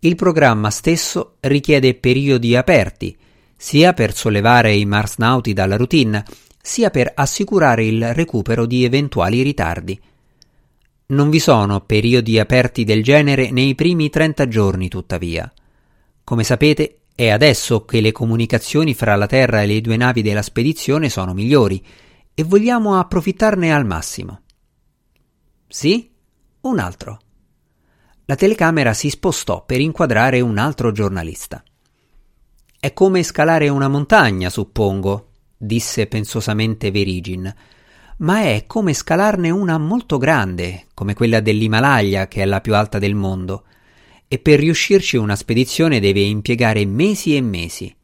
Il 0.01 0.17
programma 0.17 0.71
stesso 0.71 1.37
richiede 1.41 1.95
periodi 1.95 2.57
aperti, 2.57 3.17
sia 3.57 3.93
per 3.93 4.17
sollevare 4.17 4.75
i 4.75 4.85
marsnauti 4.85 5.53
dalla 5.53 5.77
routine, 5.77 6.25
sia 6.61 6.91
per 6.91 7.13
assicurare 7.15 7.85
il 7.85 8.15
recupero 8.15 8.67
di 8.67 8.83
eventuali 8.83 9.43
ritardi. 9.43 10.01
Non 11.11 11.31
vi 11.31 11.41
sono 11.41 11.81
periodi 11.81 12.39
aperti 12.39 12.85
del 12.85 13.03
genere 13.03 13.51
nei 13.51 13.75
primi 13.75 14.11
30 14.11 14.47
giorni, 14.47 14.89
tuttavia. 14.89 15.51
Come 16.23 16.45
sapete, 16.45 16.99
è 17.15 17.31
adesso 17.31 17.87
che 17.87 18.03
le 18.03 18.13
comunicazioni 18.13 18.93
fra 18.93 19.17
la 19.17 19.27
Terra 19.27 19.63
e 19.63 19.67
le 19.67 19.81
due 19.81 19.97
navi 19.97 20.21
della 20.21 20.43
spedizione 20.43 21.09
sono 21.09 21.33
migliori 21.33 21.83
e 22.35 22.43
vogliamo 22.43 22.99
approfittarne 22.99 23.73
al 23.73 23.87
massimo. 23.87 24.43
Sì? 25.67 26.13
Un 26.61 26.79
altro. 26.79 27.19
La 28.27 28.35
telecamera 28.35 28.93
si 28.93 29.09
spostò 29.09 29.65
per 29.65 29.81
inquadrare 29.81 30.43
un 30.43 30.59
altro 30.59 30.93
giornalista. 30.93 31.63
È 32.79 32.93
come 32.93 33.23
scalare 33.23 33.71
una 33.71 33.89
montagna, 33.89 34.51
suppongo, 34.51 35.31
disse 35.57 36.07
pensosamente 36.07 36.91
Verigin, 36.91 37.55
ma 38.19 38.43
è 38.43 38.65
come 38.67 38.95
scalarne 38.95 39.51
una 39.51 39.79
molto 39.79 40.19
grande, 40.19 40.87
come 40.95 41.15
quella 41.15 41.41
dell'Himalaya, 41.41 42.27
che 42.27 42.43
è 42.43 42.45
la 42.45 42.61
più 42.61 42.75
alta 42.75 42.99
del 42.99 43.15
mondo, 43.15 43.65
e 44.27 44.39
per 44.39 44.59
riuscirci 44.59 45.17
una 45.17 45.37
spedizione 45.37 46.01
deve 46.01 46.21
impiegare 46.21 46.85
mesi 46.85 47.37
e 47.37 47.41
mesi. 47.41 47.95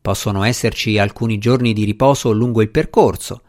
Possono 0.00 0.44
esserci 0.44 0.98
alcuni 0.98 1.38
giorni 1.38 1.72
di 1.72 1.84
riposo 1.84 2.32
lungo 2.32 2.62
il 2.62 2.70
percorso, 2.70 3.42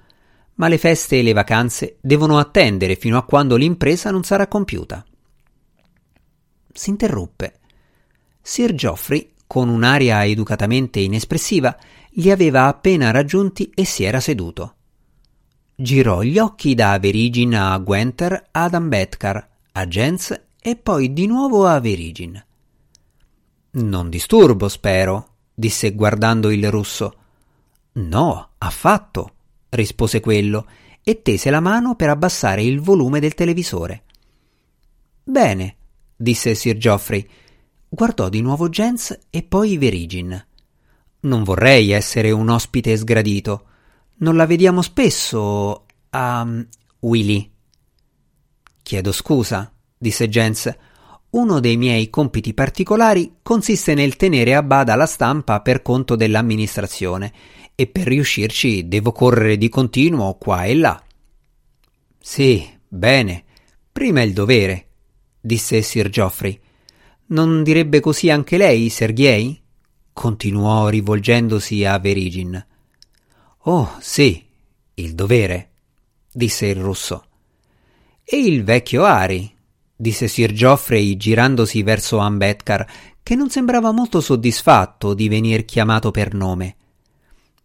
ma 0.56 0.68
le 0.68 0.78
feste 0.78 1.20
e 1.20 1.24
le 1.24 1.34
vacanze 1.34 1.98
devono 2.02 2.38
attendere 2.38 2.96
fino 2.96 3.18
a 3.18 3.24
quando 3.24 3.56
l'impresa 3.56 4.12
non 4.12 4.24
sarà 4.24 4.48
compiuta. 4.48 5.06
S'interruppe. 6.72 7.60
Sir 8.42 8.74
Geoffrey, 8.74 9.32
con 9.48 9.70
un'aria 9.70 10.26
educatamente 10.26 11.00
inespressiva, 11.00 11.76
li 12.18 12.32
aveva 12.32 12.68
appena 12.68 13.12
raggiunti 13.12 13.72
e 13.74 13.86
si 13.86 14.04
era 14.04 14.20
seduto. 14.20 14.75
Girò 15.78 16.22
gli 16.22 16.40
occhi 16.40 16.74
da 16.74 16.98
Verigin 17.00 17.54
a 17.54 17.78
Gwenter 17.80 18.48
ad 18.52 18.74
Ambedkar, 18.74 19.50
a 19.74 19.86
Jens 19.86 20.42
e 20.58 20.76
poi 20.78 21.12
di 21.12 21.28
nuovo 21.28 21.66
a 21.66 21.82
Verigin. 21.82 22.42
Non 23.72 24.10
disturbo, 24.10 24.70
spero, 24.70 25.32
disse 25.54 25.94
guardando 25.94 26.50
il 26.50 26.72
russo. 26.72 27.16
No, 27.94 28.52
affatto, 28.58 29.34
rispose 29.70 30.22
quello 30.22 30.66
e 31.04 31.22
tese 31.22 31.50
la 31.50 31.60
mano 31.60 31.96
per 31.96 32.10
abbassare 32.10 32.64
il 32.64 32.80
volume 32.80 33.20
del 33.20 33.34
televisore. 33.34 34.04
Bene, 35.22 35.76
disse 36.16 36.56
Sir 36.56 36.78
Geoffrey. 36.78 37.28
Guardò 37.90 38.30
di 38.30 38.40
nuovo 38.40 38.70
Jens 38.70 39.18
e 39.30 39.44
poi 39.44 39.78
Verigin. 39.78 40.46
Non 41.22 41.44
vorrei 41.44 41.92
essere 41.92 42.32
un 42.32 42.48
ospite 42.48 42.96
sgradito. 42.96 43.66
Non 44.18 44.36
la 44.36 44.46
vediamo 44.46 44.82
spesso 44.82 45.86
a 46.12 46.42
um, 46.42 46.66
Willy. 47.00 47.52
Chiedo 48.82 49.12
scusa, 49.12 49.72
disse 49.98 50.30
Jens. 50.30 50.74
Uno 51.32 51.60
dei 51.60 51.76
miei 51.76 52.10
compiti 52.10 52.54
particolari 52.54 53.38
consiste 53.42 53.94
nel 53.94 54.16
tenere 54.16 54.56
a 54.56 54.64
bada 54.64 54.96
la 54.96 55.06
stampa 55.06 55.60
per 55.60 55.82
conto 55.82 56.16
dell'amministrazione 56.16 57.34
e 57.76 57.88
per 57.88 58.08
riuscirci 58.08 58.88
devo 58.88 59.12
correre 59.12 59.58
di 59.58 59.68
continuo 59.68 60.36
qua 60.36 60.64
e 60.64 60.76
là. 60.76 61.04
Sì, 62.18 62.66
bene. 62.88 63.44
Prima 63.92 64.22
il 64.22 64.32
dovere, 64.32 64.88
disse 65.42 65.82
Sir 65.82 66.10
Geoffrey. 66.10 66.58
Non 67.28 67.64
direbbe 67.64 68.00
così 68.00 68.30
anche 68.30 68.58
lei, 68.58 68.90
Sergei? 68.90 69.62
continuò 70.14 70.88
rivolgendosi 70.88 71.84
a 71.84 72.00
Verigin. 72.00 72.66
Oh, 73.68 73.96
sì, 74.00 74.46
il 74.94 75.16
dovere, 75.16 75.70
disse 76.32 76.68
il 76.68 76.76
russo. 76.76 77.26
E 78.24 78.38
il 78.38 78.64
vecchio 78.64 79.06
Ari, 79.06 79.52
disse 79.96 80.28
Sir 80.28 80.52
Geoffrey 80.52 81.18
girandosi 81.18 81.82
verso 81.82 82.20
Ambedkar, 82.20 82.88
che 83.24 83.34
non 83.34 83.50
sembrava 83.50 83.92
molto 83.92 84.22
soddisfatto 84.22 85.16
di 85.16 85.28
venir 85.30 85.66
chiamato 85.66 86.12
per 86.12 86.36
nome. 86.36 86.76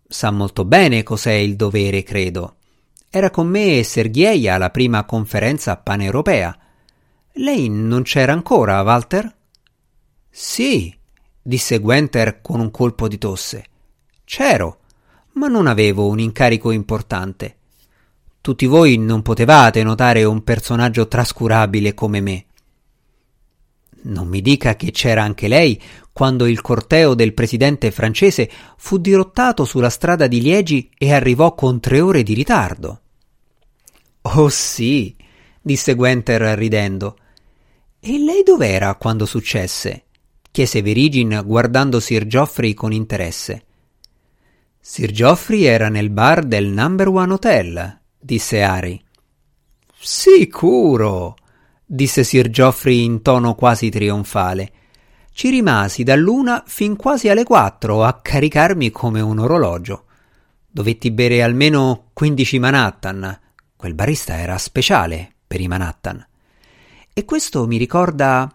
Sa 0.09 0.31
molto 0.31 0.65
bene 0.65 1.03
cos'è 1.03 1.35
il 1.35 1.55
dovere, 1.55 2.03
credo. 2.03 2.57
Era 3.11 3.29
con 3.29 3.49
me 3.49 3.79
e 3.79 3.85
Sergei 3.85 4.49
alla 4.49 4.71
prima 4.71 5.05
conferenza 5.05 5.77
paneuropea. 5.77 6.59
Lei 7.33 7.69
non 7.69 8.05
c'era 8.05 8.33
ancora, 8.33 8.81
Walter? 8.81 9.37
Sì, 10.31 10.97
disse 11.43 11.79
Gwenter 11.79 12.41
con 12.41 12.59
un 12.61 12.71
colpo 12.71 13.07
di 13.07 13.19
tosse. 13.19 13.67
C'ero, 14.25 14.80
ma 15.33 15.49
non 15.49 15.67
avevo 15.67 16.07
un 16.09 16.19
incarico 16.19 16.71
importante. 16.71 17.57
Tutti 18.41 18.67
voi 18.67 18.97
non 18.97 19.23
potevate 19.23 19.83
notare 19.83 20.25
un 20.25 20.43
personaggio 20.43 21.07
trascurabile 21.07 21.95
come 21.95 22.21
me. 22.21 22.45
Non 24.03 24.29
mi 24.29 24.41
dica 24.41 24.77
che 24.77 24.91
c'era 24.93 25.23
anche 25.23 25.47
lei 25.47 25.81
quando 26.11 26.47
il 26.47 26.61
corteo 26.63 27.15
del 27.15 27.35
presidente 27.35 27.91
francese 27.91 28.51
fu 28.77 28.99
dirottato 28.99 29.65
sulla 29.65 29.91
strada 29.91 30.27
di 30.27 30.41
Liegi 30.41 30.91
e 30.97 31.13
arrivò 31.13 31.55
con 31.55 31.81
tre 31.81 32.01
ore 32.01 32.23
di 32.23 32.33
ritardo. 32.33 33.01
Oh 34.23 34.49
sì, 34.49 35.15
disse 35.61 35.95
Gwenter 35.95 36.41
ridendo. 36.57 37.17
E 38.01 38.19
lei 38.19 38.43
dov'era 38.43 38.95
quando 38.95 39.27
successe? 39.27 40.05
chiese 40.51 40.83
Verigin 40.83 41.43
guardando 41.45 42.01
Sir 42.01 42.27
Geoffrey 42.27 42.75
con 42.75 42.93
interesse. 42.93 43.65
Sir 44.83 45.11
Geoffrey 45.11 45.65
era 45.65 45.91
nel 45.91 46.09
bar 46.09 46.43
del 46.43 46.69
Number 46.69 47.09
One 47.09 47.35
Hotel, 47.35 48.01
disse 48.19 48.63
Harry. 48.63 49.01
Sicuro, 49.95 51.37
disse 51.85 52.25
Sir 52.25 52.49
Geoffrey 52.49 53.05
in 53.05 53.21
tono 53.21 53.55
quasi 53.55 53.91
trionfale. 53.91 54.73
Ci 55.33 55.51
rimasi 55.51 56.03
dall'una 56.03 56.65
fin 56.67 56.97
quasi 56.97 57.29
alle 57.29 57.45
quattro 57.45 58.05
a 58.05 58.21
caricarmi 58.23 58.91
come 58.91 59.21
un 59.21 59.39
orologio. 59.39 60.07
Dovetti 60.67 61.11
bere 61.11 61.43
almeno 61.43 62.07
quindici 62.15 62.59
Manhattan. 62.59 63.39
Quel 63.77 63.95
barista 63.95 64.39
era 64.39 64.57
speciale 64.57 65.35
per 65.47 65.61
i 65.61 65.69
Manhattan. 65.69 66.27
E 67.13 67.25
questo 67.27 67.67
mi 67.67 67.77
ricorda. 67.77 68.51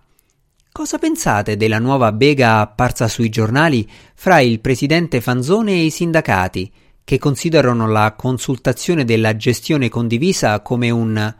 Cosa 0.75 0.97
pensate 0.97 1.55
della 1.55 1.79
nuova 1.79 2.11
bega 2.11 2.59
apparsa 2.59 3.07
sui 3.07 3.29
giornali 3.29 3.89
fra 4.13 4.41
il 4.41 4.59
presidente 4.59 5.21
Fanzone 5.21 5.71
e 5.71 5.85
i 5.85 5.89
sindacati, 5.89 6.69
che 7.05 7.17
considerano 7.17 7.88
la 7.88 8.13
consultazione 8.17 9.05
della 9.05 9.38
gestione 9.38 9.88
condivisa 9.88 10.59
come 10.59 10.89
un. 10.89 11.33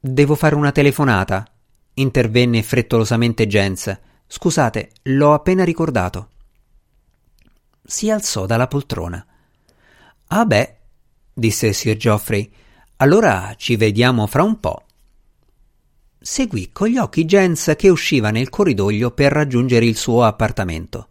Devo 0.00 0.34
fare 0.34 0.56
una 0.56 0.72
telefonata. 0.72 1.48
intervenne 1.94 2.64
frettolosamente 2.64 3.46
Jens. 3.46 3.96
Scusate, 4.26 4.90
l'ho 5.02 5.32
appena 5.32 5.62
ricordato. 5.62 6.30
Si 7.84 8.10
alzò 8.10 8.46
dalla 8.46 8.66
poltrona. 8.66 9.24
Ah 10.26 10.44
beh, 10.44 10.76
disse 11.32 11.72
Sir 11.72 11.96
Geoffrey, 11.96 12.50
allora 12.96 13.54
ci 13.56 13.76
vediamo 13.76 14.26
fra 14.26 14.42
un 14.42 14.58
po'. 14.58 14.83
Seguì 16.26 16.72
con 16.72 16.88
gli 16.88 16.96
occhi 16.96 17.26
Jens 17.26 17.74
che 17.76 17.90
usciva 17.90 18.30
nel 18.30 18.48
corridoio 18.48 19.10
per 19.10 19.30
raggiungere 19.30 19.84
il 19.84 19.94
suo 19.94 20.24
appartamento. 20.24 21.08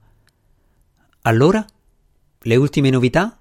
Allora? 1.21 1.63
Le 2.39 2.55
ultime 2.55 2.89
novità? 2.89 3.39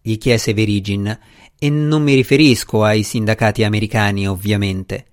gli 0.00 0.18
chiese 0.18 0.52
Verigin, 0.52 1.18
e 1.56 1.70
non 1.70 2.02
mi 2.02 2.14
riferisco 2.14 2.82
ai 2.82 3.04
sindacati 3.04 3.62
americani, 3.62 4.26
ovviamente. 4.26 5.06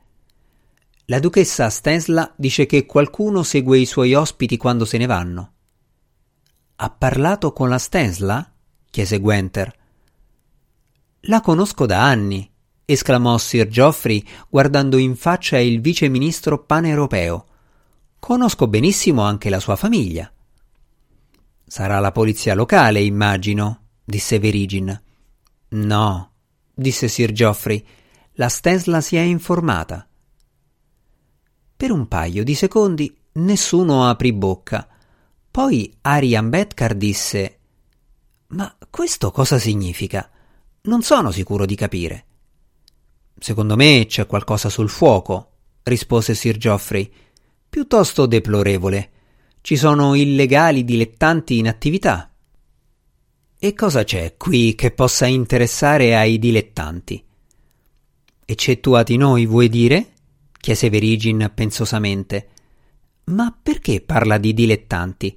La 1.06 1.20
duchessa 1.20 1.70
Stensla 1.70 2.34
dice 2.36 2.66
che 2.66 2.88
qualcuno 2.88 3.44
segue 3.44 3.78
i 3.78 3.86
suoi 3.86 4.16
ospiti 4.16 4.58
quando 4.58 4.86
se 4.86 4.98
ne 4.98 5.06
vanno. 5.06 5.54
Ha 6.78 6.90
parlato 6.90 7.54
con 7.54 7.70
la 7.70 7.78
Stensla? 7.78 8.52
chiese 8.90 9.20
Gwenter. 9.20 9.72
La 11.26 11.42
conosco 11.42 11.86
da 11.86 12.02
anni, 12.02 12.51
esclamò 12.86 13.38
Sir 13.38 13.68
Geoffrey 13.68 14.24
guardando 14.50 14.98
in 14.98 15.16
faccia 15.16 15.58
il 15.58 15.82
vice 15.82 16.08
ministro 16.10 16.64
paneuropeo. 16.64 17.46
Conosco 18.20 18.68
benissimo 18.68 19.24
anche 19.24 19.50
la 19.50 19.60
sua 19.60 19.76
famiglia. 19.76 20.32
Sarà 21.66 22.00
la 22.00 22.12
polizia 22.12 22.54
locale, 22.54 23.02
immagino, 23.02 23.84
disse 24.04 24.40
Verigin. 24.40 25.02
No, 25.70 26.32
disse 26.74 27.08
Sir 27.08 27.32
Geoffrey. 27.32 27.84
La 28.34 28.50
Stensla 28.50 29.02
si 29.02 29.16
è 29.16 29.22
informata. 29.22 30.06
Per 31.76 31.92
un 31.92 32.08
paio 32.08 32.44
di 32.44 32.56
secondi 32.56 33.16
nessuno 33.34 34.08
aprì 34.08 34.34
bocca. 34.34 34.88
Poi 35.50 35.98
Arian 36.02 36.50
Betkar 36.50 36.94
disse: 36.94 37.60
Ma 38.48 38.76
questo 38.90 39.32
cosa 39.32 39.58
significa? 39.58 40.30
Non 40.82 41.02
sono 41.02 41.32
sicuro 41.32 41.66
di 41.66 41.76
capire. 41.76 42.26
Secondo 43.42 43.76
me 43.76 44.06
c'è 44.08 44.28
qualcosa 44.28 44.70
sul 44.70 44.88
fuoco, 44.88 45.54
rispose 45.82 46.36
Sir 46.36 46.58
Geoffrey, 46.58 47.12
piuttosto 47.68 48.28
deplorevole. 48.28 49.10
Ci 49.62 49.78
sono 49.78 50.14
illegali 50.14 50.86
dilettanti 50.86 51.58
in 51.58 51.68
attività. 51.68 52.32
E 53.58 53.74
cosa 53.74 54.04
c'è 54.04 54.36
qui 54.38 54.76
che 54.76 54.92
possa 54.92 55.26
interessare 55.26 56.16
ai 56.16 56.38
dilettanti? 56.38 57.26
Eccettuati 58.46 59.18
noi, 59.18 59.48
vuoi 59.48 59.70
dire? 59.70 60.14
chiese 60.60 60.92
Verigin 60.92 61.52
pensosamente. 61.56 62.48
Ma 63.26 63.58
perché 63.60 64.02
parla 64.02 64.38
di 64.38 64.54
dilettanti? 64.54 65.36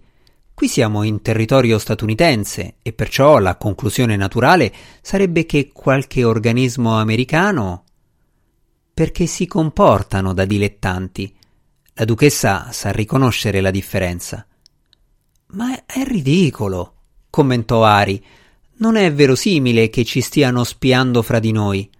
Qui 0.53 0.69
siamo 0.69 1.05
in 1.05 1.23
territorio 1.23 1.79
statunitense 1.79 2.75
e 2.83 2.93
perciò 2.93 3.39
la 3.39 3.57
conclusione 3.57 4.15
naturale 4.17 4.71
sarebbe 5.01 5.47
che 5.47 5.71
qualche 5.73 6.23
organismo 6.23 6.99
americano 6.99 7.84
perché 8.95 9.27
si 9.27 9.47
comportano 9.47 10.33
da 10.33 10.45
dilettanti. 10.45 11.37
La 11.95 12.05
duchessa 12.05 12.71
sa 12.71 12.93
riconoscere 12.93 13.61
la 13.61 13.73
differenza. 13.73 14.47
Ma 15.49 15.85
è 15.85 16.05
ridicolo, 16.05 16.95
commentò 17.29 17.85
Ari. 17.85 18.25
Non 18.77 18.97
è 18.97 19.13
verosimile 19.13 19.89
che 19.91 20.05
ci 20.05 20.21
stiano 20.21 20.63
spiando 20.65 21.23
fra 21.23 21.41
di 21.41 21.53
noi. 21.53 21.91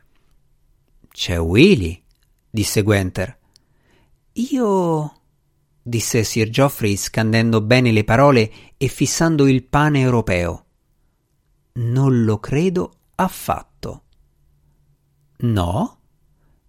C'è 1.13 1.39
Willy, 1.39 2.01
disse 2.49 2.83
Gwenter. 2.83 3.39
Io 4.33 5.21
disse 5.83 6.25
Sir 6.25 6.49
Geoffrey 6.49 6.97
scandendo 6.97 7.61
bene 7.61 7.93
le 7.93 8.05
parole 8.05 8.53
e 8.77 8.89
fissando 8.89 9.47
il 9.47 9.65
pane 9.65 10.01
europeo. 10.01 10.65
Non 11.75 12.25
lo 12.25 12.39
credo 12.39 12.93
affatto. 13.17 14.03
No? 15.39 15.99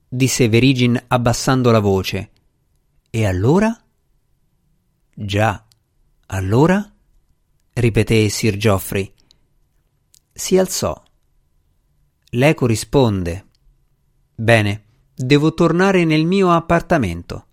Disse 0.07 0.47
Verigin 0.49 1.01
abbassando 1.07 1.71
la 1.71 1.79
voce. 1.79 2.31
E 3.09 3.25
allora? 3.25 3.77
Già, 5.13 5.65
allora? 6.27 6.93
ripeté 7.73 8.29
Sir 8.29 8.57
Geoffrey. 8.57 9.13
Si 10.31 10.57
alzò. 10.57 11.01
L'eco 12.31 12.65
risponde. 12.65 13.45
Bene, 14.35 14.83
devo 15.13 15.53
tornare 15.53 16.03
nel 16.03 16.25
mio 16.25 16.51
appartamento. 16.51 17.45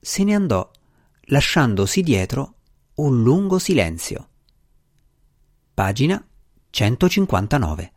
Se 0.00 0.22
ne 0.22 0.34
andò, 0.34 0.70
lasciandosi 1.22 2.02
dietro 2.02 2.54
un 2.94 3.22
lungo 3.22 3.58
silenzio. 3.58 4.28
Pagina 5.74 6.24
159 6.70 7.92